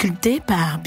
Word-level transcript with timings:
Sculpté 0.00 0.40
par. 0.40 0.80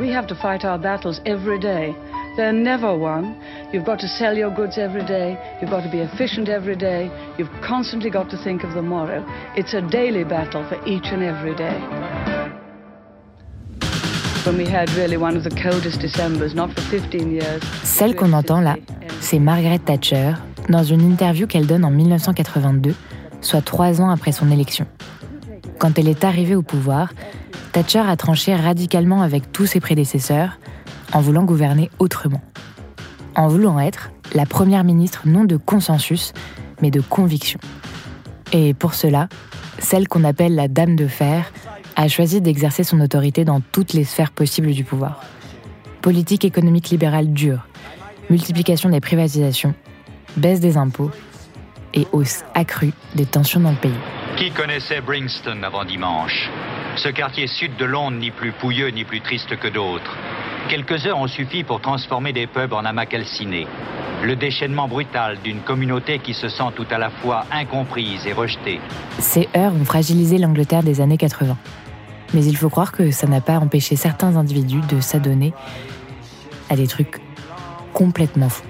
We 0.00 0.08
have 0.08 0.26
to 0.28 0.34
fight 0.34 0.64
our 0.64 0.78
battles 0.78 1.20
every 1.26 1.58
day. 1.60 1.94
They're 2.38 2.54
never 2.54 2.96
won. 2.96 3.38
You've 3.70 3.84
got 3.84 3.98
to 3.98 4.08
sell 4.08 4.34
your 4.34 4.50
goods 4.50 4.78
every 4.78 5.04
day. 5.04 5.36
You've 5.60 5.70
got 5.70 5.82
to 5.82 5.90
be 5.90 6.00
efficient 6.00 6.48
every 6.48 6.76
day. 6.76 7.10
You've 7.36 7.52
constantly 7.62 8.08
got 8.08 8.30
to 8.30 8.42
think 8.42 8.64
of 8.64 8.72
the 8.72 8.80
morrow. 8.80 9.26
It's 9.56 9.74
a 9.74 9.82
daily 9.82 10.24
battle 10.24 10.66
for 10.70 10.82
each 10.86 11.12
and 11.12 11.22
every 11.22 11.54
day. 11.54 12.35
Celle 17.82 18.14
qu'on 18.14 18.32
entend 18.32 18.60
là, 18.60 18.76
c'est 19.20 19.40
Margaret 19.40 19.80
Thatcher 19.80 20.34
dans 20.68 20.84
une 20.84 21.00
interview 21.00 21.48
qu'elle 21.48 21.66
donne 21.66 21.84
en 21.84 21.90
1982, 21.90 22.94
soit 23.40 23.62
trois 23.62 24.00
ans 24.00 24.08
après 24.08 24.30
son 24.30 24.48
élection. 24.52 24.86
Quand 25.80 25.98
elle 25.98 26.08
est 26.08 26.22
arrivée 26.22 26.54
au 26.54 26.62
pouvoir, 26.62 27.12
Thatcher 27.72 28.04
a 28.06 28.16
tranché 28.16 28.54
radicalement 28.54 29.22
avec 29.22 29.50
tous 29.50 29.66
ses 29.66 29.80
prédécesseurs 29.80 30.60
en 31.12 31.20
voulant 31.20 31.42
gouverner 31.42 31.90
autrement. 31.98 32.40
En 33.34 33.48
voulant 33.48 33.80
être 33.80 34.12
la 34.32 34.46
première 34.46 34.84
ministre 34.84 35.22
non 35.24 35.44
de 35.44 35.56
consensus, 35.56 36.32
mais 36.80 36.92
de 36.92 37.00
conviction. 37.00 37.58
Et 38.52 38.74
pour 38.74 38.94
cela, 38.94 39.28
celle 39.80 40.06
qu'on 40.06 40.22
appelle 40.22 40.54
la 40.54 40.68
Dame 40.68 40.94
de 40.94 41.08
Fer 41.08 41.52
a 41.96 42.08
choisi 42.08 42.40
d'exercer 42.40 42.84
son 42.84 43.00
autorité 43.00 43.44
dans 43.44 43.60
toutes 43.60 43.94
les 43.94 44.04
sphères 44.04 44.30
possibles 44.30 44.72
du 44.72 44.84
pouvoir. 44.84 45.22
Politique 46.02 46.44
économique 46.44 46.90
libérale 46.90 47.32
dure, 47.32 47.66
multiplication 48.30 48.90
des 48.90 49.00
privatisations, 49.00 49.74
baisse 50.36 50.60
des 50.60 50.76
impôts 50.76 51.10
et 51.94 52.06
hausse 52.12 52.44
accrue 52.54 52.92
des 53.14 53.24
tensions 53.24 53.60
dans 53.60 53.70
le 53.70 53.76
pays. 53.76 53.90
Qui 54.36 54.50
connaissait 54.50 55.00
Bringston 55.00 55.62
avant 55.62 55.84
dimanche? 55.84 56.50
Ce 56.96 57.08
quartier 57.08 57.46
sud 57.46 57.76
de 57.78 57.86
Londres, 57.86 58.18
ni 58.18 58.30
plus 58.30 58.52
pouilleux 58.52 58.88
ni 58.88 59.04
plus 59.04 59.22
triste 59.22 59.56
que 59.56 59.68
d'autres. 59.68 60.16
Quelques 60.68 61.06
heures 61.06 61.18
ont 61.18 61.28
suffi 61.28 61.64
pour 61.64 61.80
transformer 61.80 62.32
des 62.32 62.46
pubs 62.46 62.72
en 62.72 62.84
amas 62.84 63.06
calcinés. 63.06 63.66
Le 64.22 64.36
déchaînement 64.36 64.88
brutal 64.88 65.38
d'une 65.42 65.60
communauté 65.60 66.18
qui 66.18 66.34
se 66.34 66.48
sent 66.48 66.72
tout 66.74 66.86
à 66.90 66.98
la 66.98 67.10
fois 67.10 67.44
incomprise 67.50 68.26
et 68.26 68.32
rejetée. 68.32 68.80
Ces 69.18 69.48
heures 69.56 69.74
ont 69.74 69.84
fragilisé 69.84 70.38
l'Angleterre 70.38 70.82
des 70.82 71.00
années 71.00 71.18
80. 71.18 71.56
Mais 72.34 72.44
il 72.44 72.56
faut 72.56 72.68
croire 72.68 72.92
que 72.92 73.10
ça 73.10 73.26
n'a 73.26 73.40
pas 73.40 73.58
empêché 73.58 73.96
certains 73.96 74.36
individus 74.36 74.80
de 74.88 75.00
s'adonner 75.00 75.52
à 76.68 76.76
des 76.76 76.86
trucs 76.86 77.20
complètement 77.92 78.48
fous. 78.48 78.64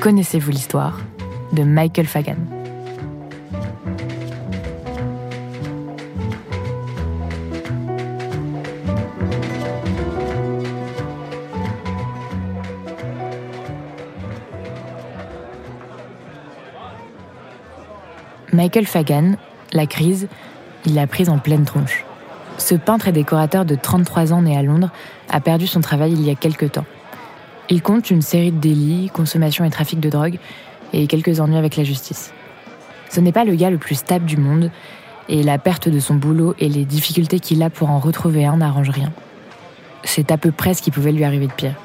Connaissez-vous 0.00 0.50
l'histoire 0.50 1.00
de 1.52 1.64
Michael 1.64 2.06
Fagan? 2.06 2.57
Michael 18.68 18.86
Fagan, 18.86 19.36
la 19.72 19.86
crise, 19.86 20.28
il 20.84 20.94
l'a 20.94 21.06
prise 21.06 21.30
en 21.30 21.38
pleine 21.38 21.64
tronche. 21.64 22.04
Ce 22.58 22.74
peintre 22.74 23.08
et 23.08 23.12
décorateur 23.12 23.64
de 23.64 23.74
33 23.74 24.34
ans 24.34 24.42
né 24.42 24.58
à 24.58 24.62
Londres 24.62 24.90
a 25.30 25.40
perdu 25.40 25.66
son 25.66 25.80
travail 25.80 26.12
il 26.12 26.20
y 26.20 26.28
a 26.28 26.34
quelque 26.34 26.66
temps. 26.66 26.84
Il 27.70 27.80
compte 27.80 28.10
une 28.10 28.20
série 28.20 28.52
de 28.52 28.58
délits, 28.58 29.10
consommation 29.10 29.64
et 29.64 29.70
trafic 29.70 30.00
de 30.00 30.10
drogue, 30.10 30.38
et 30.92 31.06
quelques 31.06 31.40
ennuis 31.40 31.56
avec 31.56 31.76
la 31.76 31.84
justice. 31.84 32.34
Ce 33.08 33.20
n'est 33.20 33.32
pas 33.32 33.46
le 33.46 33.54
gars 33.54 33.70
le 33.70 33.78
plus 33.78 33.94
stable 33.94 34.26
du 34.26 34.36
monde, 34.36 34.70
et 35.30 35.42
la 35.42 35.56
perte 35.56 35.88
de 35.88 35.98
son 35.98 36.16
boulot 36.16 36.54
et 36.58 36.68
les 36.68 36.84
difficultés 36.84 37.40
qu'il 37.40 37.62
a 37.62 37.70
pour 37.70 37.88
en 37.88 37.98
retrouver 37.98 38.44
un 38.44 38.58
n'arrangent 38.58 38.90
rien. 38.90 39.14
C'est 40.04 40.30
à 40.30 40.36
peu 40.36 40.52
près 40.52 40.74
ce 40.74 40.82
qui 40.82 40.90
pouvait 40.90 41.12
lui 41.12 41.24
arriver 41.24 41.46
de 41.46 41.52
pire. 41.52 41.76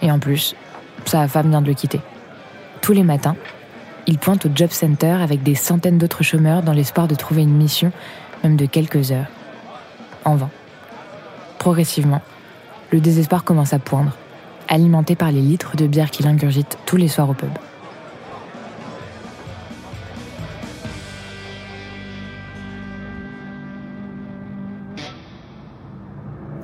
Et 0.00 0.10
en 0.10 0.18
plus, 0.18 0.56
sa 1.04 1.28
femme 1.28 1.50
vient 1.50 1.60
de 1.60 1.66
le 1.66 1.74
quitter. 1.74 2.00
Tous 2.80 2.94
les 2.94 3.02
matins, 3.02 3.36
il 4.06 4.18
pointe 4.18 4.46
au 4.46 4.50
job 4.54 4.70
center 4.70 5.16
avec 5.22 5.42
des 5.42 5.54
centaines 5.54 5.98
d'autres 5.98 6.22
chômeurs 6.22 6.62
dans 6.62 6.72
l'espoir 6.72 7.08
de 7.08 7.14
trouver 7.14 7.42
une 7.42 7.56
mission, 7.56 7.92
même 8.42 8.56
de 8.56 8.66
quelques 8.66 9.12
heures. 9.12 9.26
En 10.24 10.36
vain. 10.36 10.50
Progressivement, 11.58 12.22
le 12.90 13.00
désespoir 13.00 13.44
commence 13.44 13.72
à 13.72 13.78
poindre 13.78 14.16
alimenté 14.68 15.16
par 15.16 15.30
les 15.30 15.40
litres 15.40 15.76
de 15.76 15.86
bière 15.86 16.10
qu'il 16.10 16.26
ingurgite 16.26 16.78
tous 16.86 16.96
les 16.96 17.08
soirs 17.08 17.28
au 17.28 17.34
pub. 17.34 17.50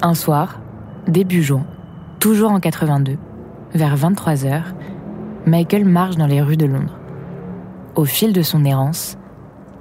Un 0.01 0.15
soir, 0.15 0.61
début 1.07 1.43
juin, 1.43 1.67
toujours 2.21 2.53
en 2.53 2.61
82, 2.61 3.19
vers 3.75 3.97
23h, 3.97 4.63
Michael 5.47 5.85
marche 5.85 6.17
dans 6.17 6.27
les 6.27 6.41
rues 6.41 6.57
de 6.57 6.67
Londres. 6.67 6.98
Au 7.99 8.05
fil 8.05 8.33
de 8.33 8.43
son 8.43 8.65
errance, 8.65 9.19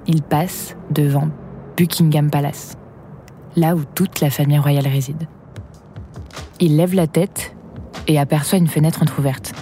il 0.07 0.23
passe 0.23 0.75
devant 0.89 1.29
Buckingham 1.77 2.31
Palace, 2.31 2.75
là 3.55 3.75
où 3.75 3.83
toute 3.93 4.21
la 4.21 4.31
famille 4.31 4.57
royale 4.57 4.87
réside. 4.87 5.27
Il 6.59 6.77
lève 6.77 6.95
la 6.95 7.05
tête 7.05 7.55
et 8.07 8.17
aperçoit 8.17 8.57
une 8.57 8.69
fenêtre 8.69 9.03
entr'ouverte. 9.03 9.53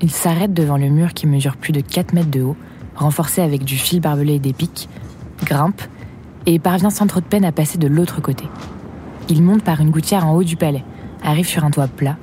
Il 0.00 0.10
s'arrête 0.10 0.52
devant 0.52 0.76
le 0.76 0.88
mur 0.88 1.14
qui 1.14 1.28
mesure 1.28 1.56
plus 1.56 1.70
de 1.70 1.80
4 1.80 2.14
mètres 2.14 2.32
de 2.32 2.42
haut, 2.42 2.56
renforcé 2.96 3.40
avec 3.40 3.62
du 3.62 3.76
fil 3.76 4.00
barbelé 4.00 4.34
et 4.34 4.40
des 4.40 4.52
pics, 4.52 4.88
grimpe 5.44 5.82
et 6.46 6.58
parvient 6.58 6.90
sans 6.90 7.06
trop 7.06 7.20
de 7.20 7.26
peine 7.26 7.44
à 7.44 7.52
passer 7.52 7.78
de 7.78 7.86
l'autre 7.86 8.20
côté. 8.20 8.46
Il 9.28 9.40
monte 9.40 9.62
par 9.62 9.80
une 9.80 9.92
gouttière 9.92 10.26
en 10.26 10.34
haut 10.34 10.42
du 10.42 10.56
palais, 10.56 10.82
arrive 11.22 11.46
sur 11.46 11.62
un 11.62 11.70
toit 11.70 11.86
plat, 11.86 12.16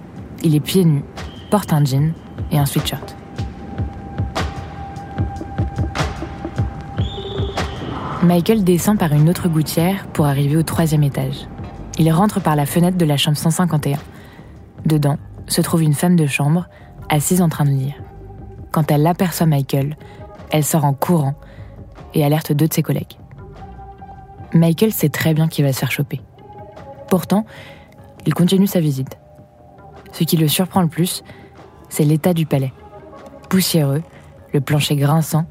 il 0.44 0.54
est 0.54 0.60
pieds 0.60 0.84
nus, 0.84 1.06
porte 1.50 1.72
un 1.72 1.86
jean 1.86 2.12
et 2.52 2.58
un 2.58 2.66
sweatshirt. 2.66 3.19
Michael 8.24 8.66
descend 8.66 9.00
par 9.00 9.14
une 9.14 9.30
autre 9.30 9.48
gouttière 9.48 10.06
pour 10.08 10.26
arriver 10.26 10.58
au 10.58 10.64
troisième 10.64 11.04
étage. 11.04 11.48
Il 11.98 12.12
rentre 12.12 12.42
par 12.42 12.58
la 12.58 12.66
fenêtre 12.66 12.98
de 12.98 13.06
la 13.06 13.16
chambre 13.16 13.38
151 13.38 13.98
Dedans 14.86 15.18
se 15.48 15.62
trouve 15.62 15.84
une 15.84 15.94
femme 15.94 16.18
de 16.18 16.28
chambre, 16.28 16.68
assise 17.08 17.42
en 17.42 17.48
train 17.48 17.64
de 17.64 17.70
lire. 17.70 17.96
Quand 18.72 18.92
elle 18.92 19.08
aperçoit 19.08 19.46
Michael, 19.46 19.96
elle 20.52 20.66
sort 20.66 20.84
en 20.84 20.94
courant 20.94 21.36
et 22.14 22.26
alerte 22.26 22.52
deux 22.52 22.68
de 22.68 22.74
ses 22.74 22.84
collègues. 22.84 23.18
Michael 24.54 24.92
sait 24.92 25.10
très 25.10 25.34
bien 25.34 25.48
qu'il 25.48 25.64
va 25.64 25.72
se 25.72 25.80
faire 25.80 25.92
choper. 25.92 26.20
Pourtant, 27.08 27.46
il 28.26 28.34
continue 28.34 28.68
sa 28.68 28.82
visite. 28.82 29.18
Ce 30.12 30.26
qui 30.26 30.36
le 30.36 30.50
surprend 30.50 30.82
le 30.82 30.90
plus, 30.90 31.24
c'est 31.88 32.04
l'état 32.04 32.34
du 32.34 32.46
palais. 32.46 32.74
Poussiéreux, 33.48 34.04
le 34.54 34.60
plancher 34.60 34.98
grinçant, 34.98 35.46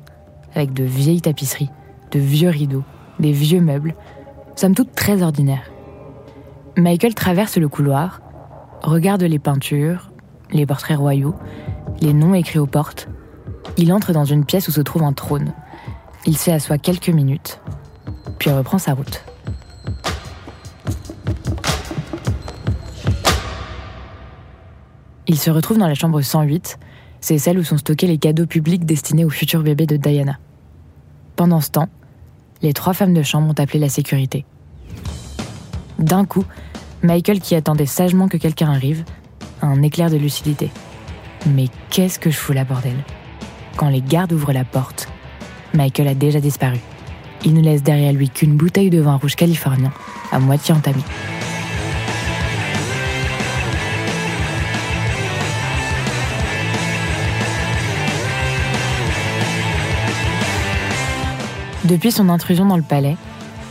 avec 0.54 0.74
de 0.74 0.84
vieilles 0.84 1.22
tapisseries, 1.22 1.70
de 2.10 2.18
vieux 2.18 2.48
rideaux, 2.48 2.84
des 3.18 3.32
vieux 3.32 3.60
meubles, 3.60 3.94
somme 4.56 4.74
toute 4.74 4.94
très 4.94 5.22
ordinaires. 5.22 5.70
Michael 6.76 7.14
traverse 7.14 7.56
le 7.56 7.68
couloir 7.68 8.20
regarde 8.82 9.22
les 9.22 9.38
peintures, 9.38 10.10
les 10.50 10.66
portraits 10.66 10.98
royaux, 10.98 11.34
les 12.00 12.12
noms 12.12 12.34
écrits 12.34 12.58
aux 12.58 12.66
portes. 12.66 13.08
Il 13.76 13.92
entre 13.92 14.12
dans 14.12 14.24
une 14.24 14.44
pièce 14.44 14.68
où 14.68 14.72
se 14.72 14.80
trouve 14.80 15.02
un 15.02 15.12
trône. 15.12 15.52
Il 16.26 16.36
s'y 16.36 16.50
assoit 16.50 16.78
quelques 16.78 17.08
minutes, 17.08 17.60
puis 18.38 18.50
reprend 18.50 18.78
sa 18.78 18.94
route. 18.94 19.24
Il 25.26 25.38
se 25.38 25.50
retrouve 25.50 25.78
dans 25.78 25.86
la 25.86 25.94
chambre 25.94 26.20
108, 26.22 26.78
c'est 27.20 27.38
celle 27.38 27.58
où 27.58 27.64
sont 27.64 27.76
stockés 27.76 28.06
les 28.06 28.18
cadeaux 28.18 28.46
publics 28.46 28.86
destinés 28.86 29.24
au 29.24 29.30
futur 29.30 29.62
bébé 29.62 29.86
de 29.86 29.96
Diana. 29.96 30.38
Pendant 31.36 31.60
ce 31.60 31.70
temps, 31.70 31.88
les 32.62 32.72
trois 32.72 32.94
femmes 32.94 33.14
de 33.14 33.22
chambre 33.22 33.48
ont 33.48 33.62
appelé 33.62 33.78
la 33.78 33.88
sécurité. 33.88 34.44
D'un 35.98 36.24
coup, 36.24 36.44
Michael, 37.02 37.40
qui 37.40 37.54
attendait 37.54 37.86
sagement 37.86 38.28
que 38.28 38.36
quelqu'un 38.36 38.70
arrive, 38.70 39.04
a 39.62 39.66
un 39.66 39.82
éclair 39.82 40.10
de 40.10 40.16
lucidité. 40.16 40.70
Mais 41.46 41.66
qu'est-ce 41.90 42.18
que 42.18 42.30
je 42.30 42.36
fous 42.36 42.52
là, 42.52 42.64
bordel? 42.64 42.96
Quand 43.76 43.88
les 43.88 44.00
gardes 44.00 44.32
ouvrent 44.32 44.52
la 44.52 44.64
porte, 44.64 45.08
Michael 45.74 46.08
a 46.08 46.14
déjà 46.14 46.40
disparu. 46.40 46.78
Il 47.44 47.54
ne 47.54 47.60
laisse 47.60 47.82
derrière 47.82 48.12
lui 48.12 48.28
qu'une 48.28 48.56
bouteille 48.56 48.90
de 48.90 49.00
vin 49.00 49.16
rouge 49.16 49.36
californien, 49.36 49.92
à 50.32 50.38
moitié 50.40 50.74
entamée. 50.74 51.04
Depuis 61.88 62.12
son 62.12 62.28
intrusion 62.28 62.66
dans 62.66 62.76
le 62.76 62.82
palais, 62.82 63.16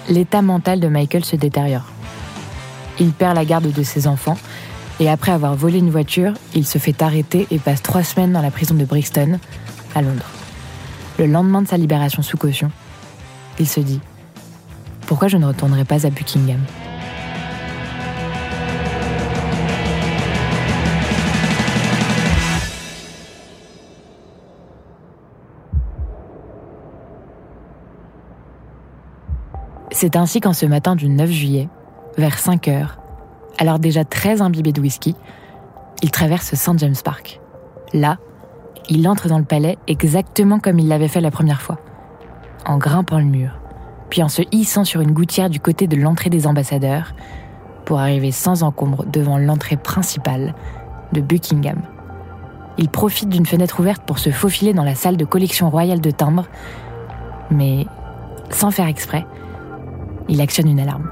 l'état 0.09 0.41
mental 0.41 0.79
de 0.79 0.87
Michael 0.87 1.23
se 1.23 1.35
détériore. 1.35 1.85
Il 2.99 3.11
perd 3.11 3.35
la 3.35 3.45
garde 3.45 3.71
de 3.71 3.83
ses 3.83 4.07
enfants 4.07 4.39
et 4.99 5.07
après 5.07 5.31
avoir 5.31 5.53
volé 5.53 5.77
une 5.77 5.91
voiture, 5.91 6.33
il 6.55 6.65
se 6.65 6.79
fait 6.79 7.03
arrêter 7.03 7.45
et 7.51 7.59
passe 7.59 7.83
trois 7.83 8.01
semaines 8.01 8.33
dans 8.33 8.41
la 8.41 8.49
prison 8.49 8.73
de 8.73 8.85
Brixton, 8.85 9.37
à 9.93 10.01
Londres. 10.01 10.25
Le 11.19 11.27
lendemain 11.27 11.61
de 11.61 11.67
sa 11.67 11.77
libération 11.77 12.23
sous 12.23 12.37
caution, 12.37 12.71
il 13.59 13.67
se 13.67 13.81
dit 13.81 14.01
Pourquoi 15.05 15.27
je 15.27 15.37
ne 15.37 15.45
retournerai 15.45 15.85
pas 15.85 16.07
à 16.07 16.09
Buckingham? 16.09 16.61
C'est 29.91 30.15
ainsi 30.15 30.41
qu'en 30.41 30.53
ce 30.53 30.65
matin 30.65 30.95
du 30.95 31.07
9 31.07 31.29
juillet, 31.29 31.69
vers 32.17 32.37
5 32.37 32.67
heures, 32.67 32.99
alors 33.57 33.79
déjà 33.79 34.03
très 34.03 34.41
imbibé 34.41 34.73
de 34.73 34.81
whisky, 34.81 35.15
il 36.01 36.11
traverse 36.11 36.53
St. 36.53 36.77
James 36.77 36.95
Park. 37.03 37.39
Là, 37.93 38.17
il 38.89 39.07
entre 39.07 39.29
dans 39.29 39.39
le 39.39 39.45
palais 39.45 39.77
exactement 39.87 40.59
comme 40.59 40.79
il 40.79 40.87
l'avait 40.87 41.07
fait 41.07 41.21
la 41.21 41.31
première 41.31 41.61
fois, 41.61 41.79
en 42.65 42.77
grimpant 42.77 43.19
le 43.19 43.25
mur, 43.25 43.59
puis 44.09 44.21
en 44.23 44.29
se 44.29 44.41
hissant 44.51 44.83
sur 44.83 45.01
une 45.01 45.13
gouttière 45.13 45.49
du 45.49 45.59
côté 45.59 45.87
de 45.87 45.95
l'entrée 45.95 46.29
des 46.29 46.47
ambassadeurs, 46.47 47.13
pour 47.85 47.99
arriver 47.99 48.31
sans 48.31 48.63
encombre 48.63 49.05
devant 49.05 49.37
l'entrée 49.37 49.77
principale 49.77 50.53
de 51.13 51.21
Buckingham. 51.21 51.81
Il 52.77 52.89
profite 52.89 53.29
d'une 53.29 53.45
fenêtre 53.45 53.79
ouverte 53.79 54.03
pour 54.03 54.19
se 54.19 54.29
faufiler 54.29 54.73
dans 54.73 54.83
la 54.83 54.95
salle 54.95 55.15
de 55.15 55.23
collection 55.23 55.69
royale 55.69 56.01
de 56.01 56.11
timbres, 56.11 56.47
mais 57.49 57.87
sans 58.49 58.71
faire 58.71 58.87
exprès, 58.87 59.25
il 60.29 60.41
actionne 60.41 60.67
une 60.67 60.79
alarme. 60.79 61.09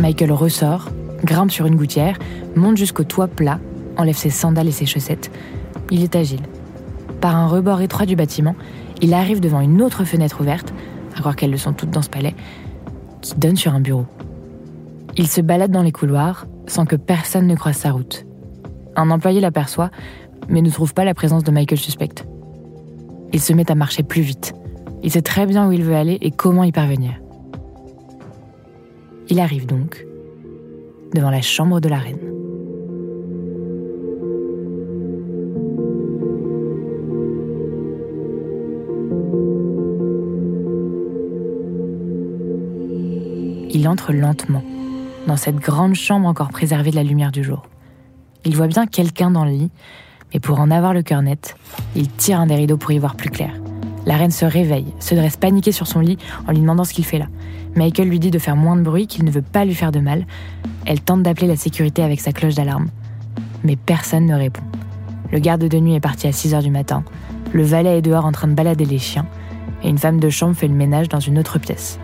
Michael 0.00 0.32
ressort, 0.32 0.88
grimpe 1.24 1.50
sur 1.50 1.66
une 1.66 1.76
gouttière, 1.76 2.18
monte 2.56 2.76
jusqu'au 2.76 3.04
toit 3.04 3.28
plat, 3.28 3.58
enlève 3.96 4.16
ses 4.16 4.30
sandales 4.30 4.68
et 4.68 4.72
ses 4.72 4.86
chaussettes. 4.86 5.30
Il 5.90 6.02
est 6.02 6.16
agile. 6.16 6.40
Par 7.20 7.36
un 7.36 7.46
rebord 7.46 7.80
étroit 7.80 8.06
du 8.06 8.16
bâtiment, 8.16 8.54
il 9.02 9.12
arrive 9.12 9.40
devant 9.40 9.60
une 9.60 9.82
autre 9.82 10.04
fenêtre 10.04 10.40
ouverte, 10.40 10.72
à 11.16 11.20
croire 11.20 11.36
qu'elles 11.36 11.50
le 11.50 11.56
sont 11.56 11.72
toutes 11.72 11.90
dans 11.90 12.02
ce 12.02 12.08
palais, 12.08 12.34
qui 13.20 13.34
donne 13.34 13.56
sur 13.56 13.74
un 13.74 13.80
bureau. 13.80 14.06
Il 15.18 15.26
se 15.26 15.40
balade 15.40 15.72
dans 15.72 15.82
les 15.82 15.90
couloirs 15.90 16.46
sans 16.68 16.86
que 16.86 16.94
personne 16.94 17.48
ne 17.48 17.56
croise 17.56 17.76
sa 17.76 17.90
route. 17.90 18.24
Un 18.94 19.10
employé 19.10 19.40
l'aperçoit, 19.40 19.90
mais 20.48 20.62
ne 20.62 20.70
trouve 20.70 20.94
pas 20.94 21.04
la 21.04 21.12
présence 21.12 21.42
de 21.42 21.50
Michael 21.50 21.78
suspecte. 21.78 22.24
Il 23.32 23.40
se 23.40 23.52
met 23.52 23.68
à 23.68 23.74
marcher 23.74 24.04
plus 24.04 24.22
vite. 24.22 24.54
Il 25.02 25.10
sait 25.10 25.22
très 25.22 25.44
bien 25.44 25.68
où 25.68 25.72
il 25.72 25.82
veut 25.82 25.96
aller 25.96 26.18
et 26.20 26.30
comment 26.30 26.62
y 26.62 26.70
parvenir. 26.70 27.14
Il 29.28 29.40
arrive 29.40 29.66
donc 29.66 30.06
devant 31.14 31.30
la 31.30 31.42
chambre 31.42 31.80
de 31.80 31.88
la 31.88 31.98
reine. 31.98 32.18
Il 43.70 43.88
entre 43.88 44.12
lentement 44.12 44.62
dans 45.28 45.36
cette 45.36 45.56
grande 45.56 45.94
chambre 45.94 46.26
encore 46.26 46.48
préservée 46.48 46.90
de 46.90 46.96
la 46.96 47.04
lumière 47.04 47.30
du 47.30 47.44
jour. 47.44 47.62
Il 48.44 48.56
voit 48.56 48.66
bien 48.66 48.86
quelqu'un 48.86 49.30
dans 49.30 49.44
le 49.44 49.52
lit, 49.52 49.70
mais 50.32 50.40
pour 50.40 50.58
en 50.58 50.70
avoir 50.70 50.94
le 50.94 51.02
cœur 51.02 51.22
net, 51.22 51.54
il 51.94 52.08
tire 52.08 52.40
un 52.40 52.46
des 52.46 52.54
rideaux 52.54 52.78
pour 52.78 52.92
y 52.92 52.98
voir 52.98 53.14
plus 53.14 53.30
clair. 53.30 53.52
La 54.06 54.16
reine 54.16 54.30
se 54.30 54.46
réveille, 54.46 54.94
se 55.00 55.14
dresse 55.14 55.36
paniquée 55.36 55.70
sur 55.70 55.86
son 55.86 56.00
lit 56.00 56.16
en 56.46 56.52
lui 56.52 56.60
demandant 56.60 56.84
ce 56.84 56.94
qu'il 56.94 57.04
fait 57.04 57.18
là. 57.18 57.26
Michael 57.76 58.08
lui 58.08 58.18
dit 58.18 58.30
de 58.30 58.38
faire 58.38 58.56
moins 58.56 58.74
de 58.74 58.80
bruit, 58.80 59.06
qu'il 59.06 59.24
ne 59.24 59.30
veut 59.30 59.42
pas 59.42 59.66
lui 59.66 59.74
faire 59.74 59.92
de 59.92 60.00
mal. 60.00 60.26
Elle 60.86 61.00
tente 61.00 61.22
d'appeler 61.22 61.46
la 61.46 61.56
sécurité 61.56 62.02
avec 62.02 62.20
sa 62.20 62.32
cloche 62.32 62.54
d'alarme. 62.54 62.88
Mais 63.64 63.76
personne 63.76 64.24
ne 64.24 64.34
répond. 64.34 64.62
Le 65.30 65.38
garde 65.40 65.62
de 65.62 65.78
nuit 65.78 65.94
est 65.94 66.00
parti 66.00 66.26
à 66.26 66.32
6 66.32 66.54
heures 66.54 66.62
du 66.62 66.70
matin. 66.70 67.04
Le 67.52 67.62
valet 67.62 67.98
est 67.98 68.02
dehors 68.02 68.24
en 68.24 68.32
train 68.32 68.48
de 68.48 68.54
balader 68.54 68.86
les 68.86 68.98
chiens. 68.98 69.26
Et 69.82 69.90
une 69.90 69.98
femme 69.98 70.20
de 70.20 70.30
chambre 70.30 70.56
fait 70.56 70.68
le 70.68 70.74
ménage 70.74 71.10
dans 71.10 71.20
une 71.20 71.38
autre 71.38 71.58
pièce. 71.58 71.98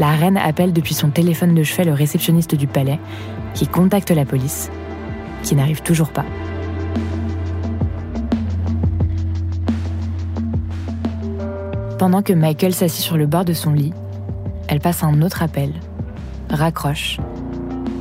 La 0.00 0.12
reine 0.12 0.38
appelle 0.38 0.72
depuis 0.72 0.94
son 0.94 1.10
téléphone 1.10 1.54
de 1.54 1.62
chevet 1.62 1.84
le 1.84 1.92
réceptionniste 1.92 2.54
du 2.54 2.66
palais, 2.66 2.98
qui 3.52 3.66
contacte 3.66 4.10
la 4.10 4.24
police, 4.24 4.70
qui 5.42 5.54
n'arrive 5.54 5.82
toujours 5.82 6.08
pas. 6.08 6.24
Pendant 11.98 12.22
que 12.22 12.32
Michael 12.32 12.72
s'assit 12.72 13.04
sur 13.04 13.18
le 13.18 13.26
bord 13.26 13.44
de 13.44 13.52
son 13.52 13.74
lit, 13.74 13.92
elle 14.68 14.80
passe 14.80 15.04
un 15.04 15.20
autre 15.20 15.42
appel, 15.42 15.70
raccroche, 16.48 17.18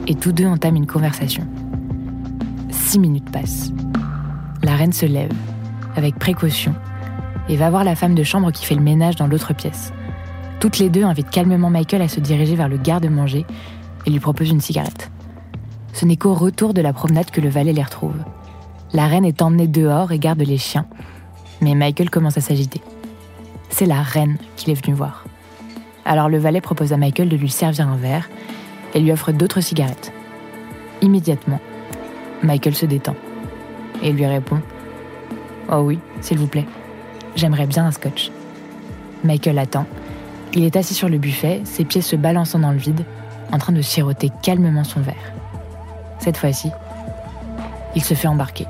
et 0.08 0.16
tous 0.16 0.32
deux 0.32 0.46
entament 0.46 0.78
une 0.78 0.88
conversation. 0.88 1.46
Six 2.70 3.00
minutes 3.00 3.30
passent. 3.30 3.74
La 4.64 4.78
reine 4.78 4.94
se 4.94 5.06
lève, 5.06 5.34
avec 5.98 6.16
précaution, 6.16 6.74
et 7.50 7.58
va 7.58 7.70
voir 7.70 7.84
la 7.84 7.98
femme 7.98 8.16
de 8.16 8.24
chambre 8.24 8.54
qui 8.54 8.66
fait 8.66 8.76
le 8.76 8.82
ménage 8.82 9.18
dans 9.18 9.28
l'autre 9.28 9.54
pièce. 9.54 9.92
Toutes 10.60 10.78
les 10.78 10.90
deux 10.90 11.04
invitent 11.04 11.30
calmement 11.30 11.70
Michael 11.70 12.02
à 12.02 12.10
se 12.10 12.20
diriger 12.20 12.56
vers 12.56 12.68
le 12.68 12.78
garde-manger 12.78 13.46
et 14.06 14.10
lui 14.10 14.20
proposent 14.20 14.50
une 14.50 14.60
cigarette. 14.60 15.10
Ce 15.94 16.06
n'est 16.06 16.18
qu'au 16.18 16.34
retour 16.34 16.74
de 16.74 16.82
la 16.82 16.92
promenade 16.92 17.32
que 17.32 17.40
le 17.40 17.48
valet 17.48 17.72
les 17.72 17.84
retrouve. 17.84 18.18
La 18.92 19.08
reine 19.08 19.24
est 19.24 19.42
emmenée 19.42 19.68
dehors 19.68 20.12
et 20.12 20.20
garde 20.20 20.42
les 20.42 20.58
chiens, 20.58 20.86
mais 21.62 21.76
Michael 21.76 22.10
commence 22.10 22.38
à 22.38 22.42
s'agiter. 22.42 22.82
C'est 23.70 23.86
la 23.86 24.02
reine 24.02 24.38
qu'il 24.58 24.72
est 24.72 24.86
venu 24.86 24.94
voir. 24.94 25.26
Alors 26.04 26.28
le 26.28 26.40
valet 26.40 26.60
propose 26.60 26.92
à 26.92 26.98
Michael 26.98 27.30
de 27.30 27.38
lui 27.38 27.50
servir 27.50 27.88
un 27.88 27.96
verre 27.96 28.30
et 28.94 29.00
lui 29.00 29.12
offre 29.14 29.32
d'autres 29.32 29.62
cigarettes. 29.62 30.12
Immédiatement, 31.02 31.62
Michael 32.44 32.76
se 32.76 32.86
détend 32.86 33.16
et 34.02 34.12
lui 34.12 34.26
répond 34.26 34.60
Oh 35.72 35.78
oui, 35.78 36.00
s'il 36.20 36.38
vous 36.38 36.48
plaît, 36.48 36.66
j'aimerais 37.36 37.68
bien 37.68 37.86
un 37.86 37.92
scotch. 37.92 38.32
Michael 39.24 39.60
attend 39.60 39.86
il 40.54 40.64
est 40.64 40.76
assis 40.76 40.94
sur 40.94 41.10
le 41.10 41.18
buffet, 41.18 41.62
ses 41.64 41.86
pieds 41.86 42.02
se 42.02 42.16
balançant 42.16 42.60
dans 42.60 42.72
le 42.72 42.78
vide, 42.78 43.06
en 43.52 43.58
train 43.58 43.74
de 43.74 43.82
siroter 43.82 44.32
calmement 44.42 44.84
son 44.84 45.02
verre. 45.02 45.34
Cette 46.20 46.38
fois-ci, 46.38 46.70
il 47.96 48.04
se 48.04 48.14
fait 48.14 48.28
embarquer, 48.28 48.66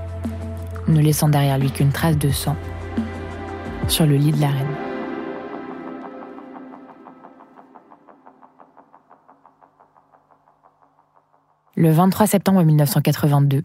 ne 0.88 1.02
laissant 1.02 1.30
derrière 1.30 1.58
lui 1.58 1.72
qu'une 1.72 1.92
trace 1.92 2.18
de 2.18 2.30
sang 2.30 2.56
sur 3.88 4.06
le 4.06 4.16
lit 4.18 4.32
de 4.32 4.42
la 4.42 4.48
reine. 4.48 4.76
Le 11.76 11.92
23 11.92 12.28
septembre 12.28 12.64
1982, 12.64 13.64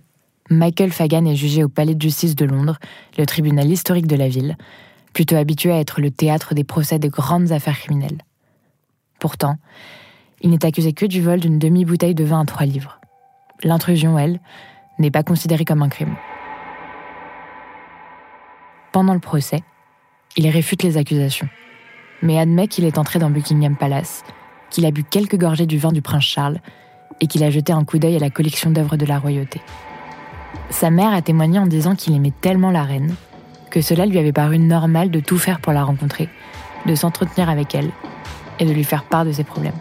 Michael 0.51 0.93
Fagan 0.93 1.25
est 1.27 1.35
jugé 1.35 1.65
au 1.65 1.69
Palais 1.69 1.95
de 1.95 2.03
justice 2.03 2.37
de 2.37 2.45
Londres, 2.45 2.79
le 3.19 3.27
tribunal 3.27 3.69
historique 3.69 4.07
de 4.07 4.15
la 4.15 4.29
ville, 4.29 4.57
plutôt 5.15 5.37
habitué 5.37 5.73
à 5.73 5.79
être 5.79 6.03
le 6.03 6.11
théâtre 6.11 6.55
des 6.55 6.65
procès 6.65 6.99
de 6.99 7.09
grandes 7.09 7.53
affaires 7.53 7.79
criminelles. 7.79 8.19
Pourtant, 9.19 9.57
il 10.43 10.51
n'est 10.51 10.67
accusé 10.67 10.93
que 10.93 11.07
du 11.07 11.23
vol 11.23 11.41
d'une 11.41 11.59
demi-bouteille 11.59 12.15
de 12.15 12.25
vin 12.25 12.43
à 12.43 12.45
trois 12.45 12.67
livres. 12.67 13.01
L'intrusion, 13.63 14.19
elle, 14.19 14.41
n'est 14.99 15.11
pas 15.11 15.23
considérée 15.23 15.65
comme 15.65 15.83
un 15.83 15.89
crime. 15.89 16.17
Pendant 18.93 19.15
le 19.15 19.21
procès, 19.21 19.63
il 20.37 20.49
réfute 20.49 20.83
les 20.83 20.97
accusations, 20.97 21.49
mais 22.21 22.39
admet 22.39 22.69
qu'il 22.69 22.85
est 22.85 22.99
entré 22.99 23.19
dans 23.19 23.31
Buckingham 23.31 23.77
Palace, 23.77 24.25
qu'il 24.71 24.85
a 24.85 24.91
bu 24.91 25.05
quelques 25.05 25.39
gorgées 25.39 25.67
du 25.67 25.79
vin 25.79 25.93
du 25.93 26.03
prince 26.03 26.25
Charles 26.25 26.59
et 27.21 27.27
qu'il 27.29 27.45
a 27.45 27.51
jeté 27.51 27.73
un 27.73 27.85
coup 27.85 27.99
d'œil 27.99 28.17
à 28.17 28.21
la 28.21 28.31
collection 28.31 28.71
d'œuvres 28.71 28.97
de 28.97 29.07
la 29.07 29.19
royauté. 29.19 29.61
Sa 30.71 30.91
mère 30.91 31.13
a 31.13 31.23
témoigné 31.23 31.59
en 31.59 31.67
disant 31.67 31.95
qu'il 31.95 32.15
aimait 32.15 32.33
tellement 32.41 32.71
la 32.71 32.83
reine 32.83 33.15
que 33.75 33.81
cela 33.81 34.07
lui 34.07 34.21
avait 34.21 34.33
paru 34.33 34.61
normal 34.61 35.11
de 35.11 35.19
tout 35.19 35.37
faire 35.37 35.59
pour 35.59 35.73
la 35.73 35.83
rencontrer, 35.83 36.29
de 36.87 36.95
s'entretenir 36.95 37.49
avec 37.51 37.75
elle 37.75 37.91
et 38.61 38.67
de 38.67 38.73
lui 38.73 38.85
faire 38.85 39.03
part 39.03 39.25
de 39.25 39.33
ses 39.33 39.43
problèmes. 39.43 39.75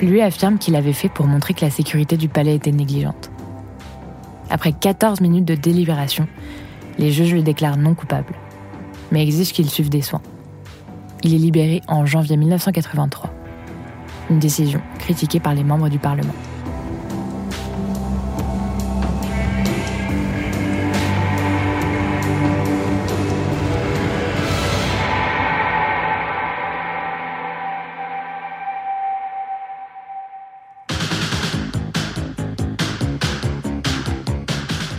Lui 0.00 0.22
affirme 0.22 0.56
qu'il 0.56 0.74
avait 0.74 0.94
fait 0.94 1.10
pour 1.10 1.26
montrer 1.26 1.52
que 1.52 1.62
la 1.62 1.70
sécurité 1.70 2.16
du 2.16 2.30
palais 2.30 2.54
était 2.54 2.72
négligente. 2.72 3.30
Après 4.48 4.72
14 4.72 5.20
minutes 5.20 5.44
de 5.44 5.56
délibération, 5.56 6.26
les 6.96 7.12
juges 7.12 7.34
le 7.34 7.42
déclarent 7.42 7.76
non 7.76 7.94
coupable, 7.94 8.32
mais 9.10 9.22
exigent 9.22 9.52
qu'il 9.52 9.68
suive 9.68 9.90
des 9.90 10.00
soins. 10.00 10.22
Il 11.22 11.34
est 11.34 11.38
libéré 11.38 11.82
en 11.86 12.06
janvier 12.06 12.38
1983. 12.38 13.30
Une 14.30 14.38
décision 14.38 14.80
critiquée 15.00 15.38
par 15.38 15.54
les 15.54 15.64
membres 15.64 15.90
du 15.90 15.98
Parlement. 15.98 16.32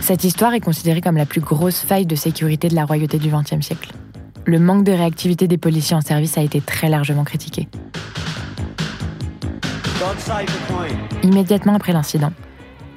Cette 0.04 0.22
histoire 0.22 0.52
est 0.52 0.60
considérée 0.60 1.00
comme 1.00 1.16
la 1.16 1.24
plus 1.24 1.40
grosse 1.40 1.80
faille 1.80 2.04
de 2.04 2.14
sécurité 2.14 2.68
de 2.68 2.74
la 2.74 2.84
royauté 2.84 3.16
du 3.16 3.30
XXe 3.30 3.64
siècle. 3.64 3.90
Le 4.44 4.58
manque 4.58 4.84
de 4.84 4.92
réactivité 4.92 5.48
des 5.48 5.56
policiers 5.56 5.96
en 5.96 6.02
service 6.02 6.36
a 6.36 6.42
été 6.42 6.60
très 6.60 6.90
largement 6.90 7.24
critiqué. 7.24 7.68
Immédiatement 11.22 11.74
après 11.74 11.94
l'incident, 11.94 12.32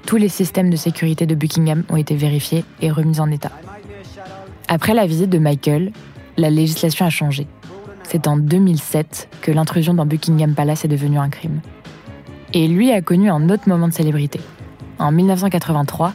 tous 0.05 0.17
les 0.17 0.27
systèmes 0.27 0.69
de 0.69 0.75
sécurité 0.75 1.25
de 1.25 1.33
Buckingham 1.33 1.85
ont 1.87 1.95
été 1.95 2.13
vérifiés 2.13 2.65
et 2.81 2.91
remis 2.91 3.21
en 3.21 3.31
état. 3.31 3.53
Après 4.67 4.93
la 4.93 5.07
visite 5.07 5.29
de 5.29 5.39
Michael, 5.39 5.93
la 6.35 6.49
législation 6.49 7.05
a 7.05 7.09
changé. 7.09 7.47
C'est 8.03 8.27
en 8.27 8.35
2007 8.35 9.29
que 9.41 9.53
l'intrusion 9.53 9.93
dans 9.93 10.05
Buckingham 10.05 10.55
Palace 10.55 10.83
est 10.83 10.89
devenue 10.89 11.19
un 11.19 11.29
crime. 11.29 11.61
Et 12.53 12.67
lui 12.67 12.91
a 12.91 13.01
connu 13.01 13.29
un 13.29 13.49
autre 13.49 13.69
moment 13.69 13.87
de 13.87 13.93
célébrité. 13.93 14.41
En 14.99 15.13
1983, 15.13 16.11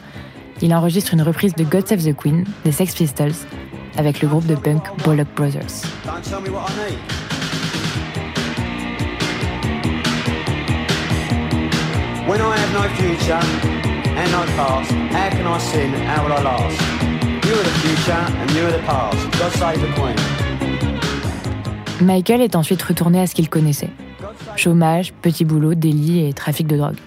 il 0.61 0.73
enregistre 0.73 1.13
une 1.13 1.21
reprise 1.21 1.53
de 1.55 1.63
God 1.63 1.87
Save 1.87 2.03
the 2.03 2.15
Queen 2.15 2.45
des 2.63 2.71
Sex 2.71 2.93
Pistols 2.95 3.33
avec 3.97 4.21
le 4.21 4.27
groupe 4.27 4.45
de 4.45 4.55
punk 4.55 4.83
Bollock 5.03 5.27
Brothers. 5.35 5.83
When 12.25 12.39
I 12.39 12.55
have 12.57 12.73
no 12.73 12.83
future 12.95 13.39
and 14.15 14.31
no 14.31 14.45
past, 14.55 14.91
how 15.11 15.29
can 15.29 15.45
I 15.45 15.59
sin? 15.59 15.93
How 16.07 16.23
will 16.23 16.33
I 16.33 16.41
last? 16.41 16.79
You 17.45 17.53
are 17.53 17.63
the 17.63 17.77
future 17.81 18.13
and 18.13 18.51
you 18.51 18.65
are 18.65 18.71
the 18.71 18.83
past. 18.85 19.17
God 19.37 19.51
save 19.51 19.81
the 19.81 19.93
Queen. 19.95 20.15
Michael 22.01 22.41
est 22.41 22.55
ensuite 22.55 22.81
retourné 22.81 23.19
à 23.19 23.27
ce 23.27 23.35
qu'il 23.35 23.49
connaissait. 23.49 23.89
Chômage, 24.55 25.13
petit 25.13 25.45
boulot, 25.45 25.73
délit 25.73 26.25
et 26.25 26.33
trafic 26.33 26.67
de 26.67 26.77
drogue. 26.77 26.97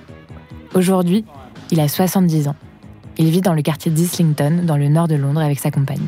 Aujourd'hui, 0.74 1.24
il 1.70 1.80
a 1.80 1.88
70 1.88 2.48
ans. 2.48 2.56
Il 3.18 3.30
vit 3.30 3.40
dans 3.40 3.54
le 3.54 3.62
quartier 3.62 3.90
d'Islington, 3.90 4.62
dans 4.64 4.76
le 4.76 4.88
nord 4.88 5.08
de 5.08 5.14
Londres, 5.14 5.40
avec 5.40 5.58
sa 5.58 5.70
compagne. 5.70 6.06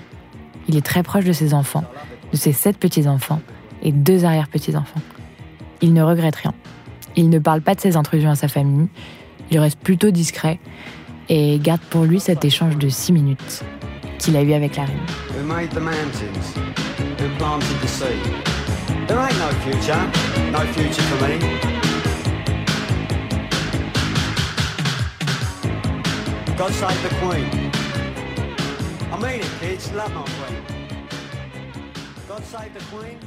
Il 0.68 0.76
est 0.76 0.84
très 0.84 1.02
proche 1.02 1.24
de 1.24 1.32
ses 1.32 1.54
enfants, 1.54 1.84
de 2.32 2.36
ses 2.36 2.52
sept 2.52 2.76
petits-enfants 2.76 3.40
et 3.82 3.92
deux 3.92 4.24
arrière-petits-enfants. 4.24 5.00
Il 5.80 5.94
ne 5.94 6.02
regrette 6.02 6.36
rien. 6.36 6.52
Il 7.16 7.30
ne 7.30 7.38
parle 7.38 7.62
pas 7.62 7.74
de 7.74 7.80
ses 7.80 7.96
intrusions 7.96 8.30
à 8.30 8.34
sa 8.34 8.48
famille, 8.48 8.88
il 9.50 9.58
reste 9.58 9.78
plutôt 9.78 10.10
discret 10.10 10.60
et 11.28 11.58
garde 11.58 11.80
pour 11.90 12.04
lui 12.04 12.20
cet 12.20 12.44
échange 12.44 12.76
de 12.76 12.88
six 12.88 13.12
minutes 13.12 13.62
qu'il 14.18 14.36
a 14.36 14.42
eu 14.42 14.52
avec 14.52 14.76
la 14.76 14.84
reine. 14.84 14.96
God 26.58 26.72
save 26.72 27.02
the 27.04 27.08
Queen. 27.20 27.70
I 29.12 29.16
mean 29.22 29.40
it, 29.40 29.50
kids. 29.60 29.92
Love 29.92 30.12
my 30.12 30.24
Queen. 30.24 30.62
God 32.26 32.42
save 32.42 32.74
the 32.74 32.80
Queen. 32.90 33.20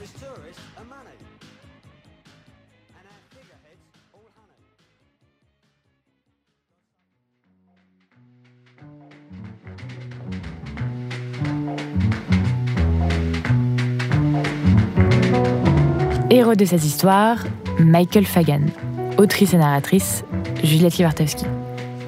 This 0.00 0.12
tourists 0.14 0.60
are 0.76 0.84
money. 0.86 1.14
Héros 16.28 16.56
de 16.56 16.64
cette 16.64 16.84
histoire, 16.84 17.38
Michael 17.78 18.26
Fagan, 18.26 18.66
autrice 19.16 19.54
et 19.54 19.58
narratrice, 19.58 20.24
Juliette 20.62 20.98
Livartowski. 20.98 21.44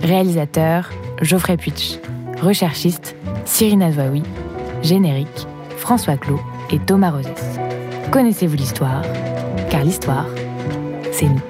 Réalisateur, 0.03 0.91
Geoffrey 1.23 1.57
Puitch. 1.57 1.99
Recherchiste, 2.43 3.17
Cyrina 3.45 3.93
Zouaoui. 3.93 4.23
Générique, 4.83 5.47
François 5.77 6.17
Clot 6.17 6.41
et 6.71 6.79
Thomas 6.79 7.11
Rosès. 7.11 7.59
Connaissez-vous 8.11 8.57
l'histoire? 8.57 9.03
Car 9.71 9.85
l'histoire, 9.85 10.27
c'est 11.13 11.27
nous. 11.27 11.50